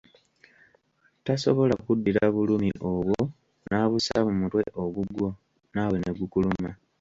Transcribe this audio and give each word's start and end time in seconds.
Tasobola 1.25 1.75
kuddira 1.85 2.23
bulumi 2.35 2.69
obwo 2.91 3.17
n'abussa 3.67 4.17
mu 4.25 4.33
mutwe 4.39 4.63
ogugwo, 4.83 5.27
naawe 5.73 5.95
ne 5.99 6.11
gukuluma. 6.19 6.69